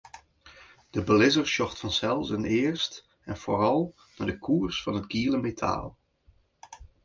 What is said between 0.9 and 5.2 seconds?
De belizzer sjocht fansels earst en foaral nei de koers fan it